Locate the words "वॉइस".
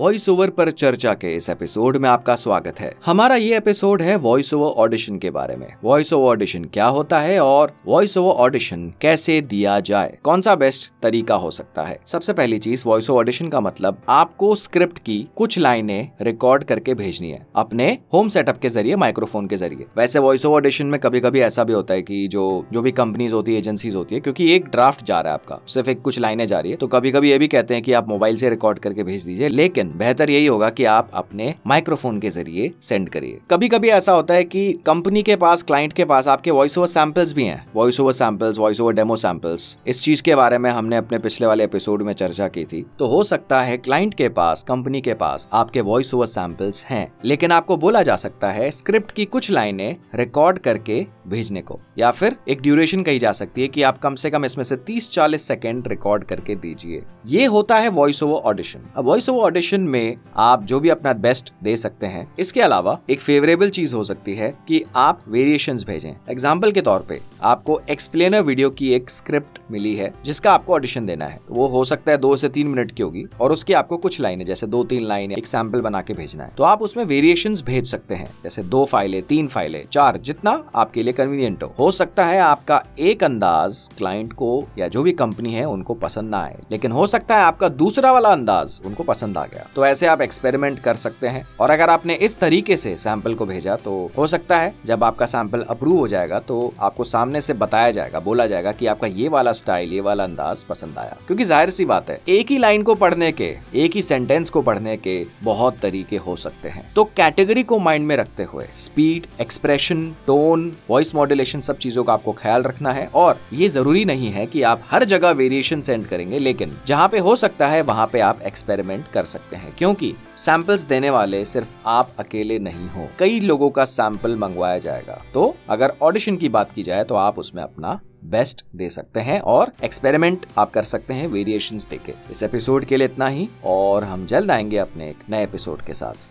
0.00-0.28, 4.16-4.52, 5.84-6.12, 7.86-8.16, 12.86-13.10, 20.18-20.46, 36.50-36.78, 45.80-46.14, 57.90-58.22, 59.04-59.28